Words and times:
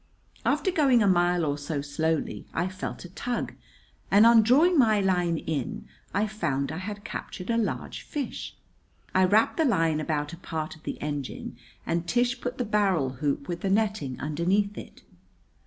After 0.43 0.71
going 0.71 1.03
a 1.03 1.07
mile 1.07 1.45
or 1.45 1.59
so 1.59 1.83
slowly 1.83 2.47
I 2.55 2.69
felt 2.69 3.05
a 3.05 3.09
tug, 3.09 3.53
and 4.09 4.25
on 4.25 4.41
drawing 4.41 4.75
my 4.79 4.99
line 4.99 5.37
in 5.37 5.87
I 6.11 6.25
found 6.25 6.71
I 6.71 6.79
had 6.79 7.03
captured 7.03 7.51
a 7.51 7.55
large 7.55 8.01
fish. 8.01 8.57
I 9.13 9.25
wrapped 9.25 9.57
the 9.57 9.63
line 9.65 9.99
about 9.99 10.33
a 10.33 10.37
part 10.37 10.75
of 10.75 10.81
the 10.81 10.99
engine 11.03 11.55
and 11.85 12.07
Tish 12.07 12.41
put 12.41 12.57
the 12.57 12.65
barrel 12.65 13.11
hoop 13.21 13.47
with 13.47 13.61
the 13.61 13.69
netting 13.69 14.19
underneath 14.19 14.75
it. 14.75 15.03